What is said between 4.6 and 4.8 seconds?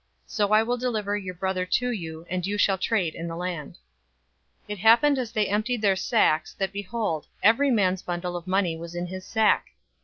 042:035 It